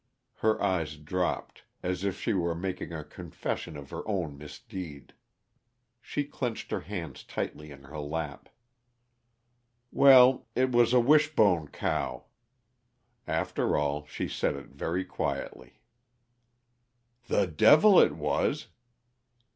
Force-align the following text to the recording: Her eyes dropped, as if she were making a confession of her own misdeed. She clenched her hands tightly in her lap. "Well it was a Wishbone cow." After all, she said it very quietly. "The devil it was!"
Her 0.37 0.59
eyes 0.63 0.95
dropped, 0.97 1.61
as 1.83 2.03
if 2.03 2.19
she 2.19 2.33
were 2.33 2.55
making 2.55 2.91
a 2.91 3.03
confession 3.03 3.77
of 3.77 3.91
her 3.91 4.01
own 4.07 4.35
misdeed. 4.35 5.13
She 6.01 6.23
clenched 6.23 6.71
her 6.71 6.79
hands 6.79 7.23
tightly 7.23 7.69
in 7.69 7.83
her 7.83 7.99
lap. 7.99 8.49
"Well 9.91 10.47
it 10.55 10.71
was 10.71 10.93
a 10.93 10.99
Wishbone 10.99 11.67
cow." 11.67 12.23
After 13.27 13.77
all, 13.77 14.07
she 14.07 14.27
said 14.27 14.55
it 14.55 14.69
very 14.69 15.05
quietly. 15.05 15.81
"The 17.27 17.45
devil 17.45 17.99
it 17.99 18.15
was!" 18.15 18.69